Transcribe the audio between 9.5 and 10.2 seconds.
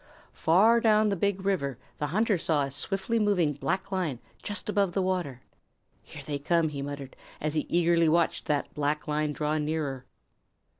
nearer.